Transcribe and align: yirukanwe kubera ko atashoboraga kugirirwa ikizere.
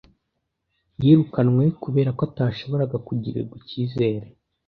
yirukanwe 1.03 1.65
kubera 1.83 2.09
ko 2.17 2.21
atashoboraga 2.29 2.97
kugirirwa 3.07 3.55
ikizere. 3.61 4.27